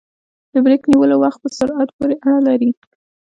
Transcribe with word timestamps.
د 0.53 0.55
بریک 0.65 0.83
نیولو 0.91 1.15
وخت 1.23 1.39
په 1.41 1.49
سرعت 1.57 1.89
پورې 1.97 2.15
اړه 2.27 2.39
لري 2.47 2.71